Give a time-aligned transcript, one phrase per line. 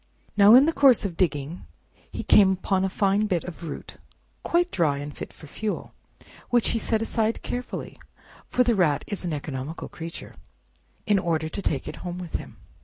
[0.35, 1.63] Now in the course of digging,
[2.11, 3.97] he came upon a fine bit of root,
[4.41, 5.93] quite dry and fit for fuel,
[6.49, 11.97] which he set aside carefully—for the Rat is an economical creature—in order to take it
[11.97, 12.57] home with him.